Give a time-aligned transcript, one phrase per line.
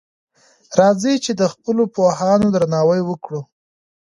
[0.79, 3.41] راځئ چی د خپلو پوهانو درناوی وکړو.